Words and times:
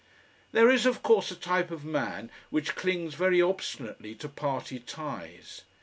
There 0.51 0.67
is, 0.67 0.87
of 0.87 1.03
course, 1.03 1.29
a 1.29 1.35
type 1.35 1.69
of 1.69 1.85
man 1.85 2.31
which 2.49 2.73
clings 2.75 3.13
very 3.13 3.39
obstinately 3.39 4.15
to 4.15 4.27
party 4.29 4.79
ties. 4.79 5.61